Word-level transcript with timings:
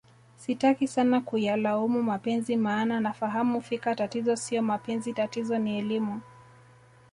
sitaki 0.37 0.87
sana 0.87 1.21
kuyalaumu 1.21 2.03
mapenzi 2.03 2.57
maana 2.57 2.99
nafahamu 2.99 3.61
fika 3.61 3.95
tatizo 3.95 4.35
sio 4.35 4.61
mapenzi 4.61 5.13
tatizo 5.13 5.57
ni 5.59 5.77
elimu 5.79 6.21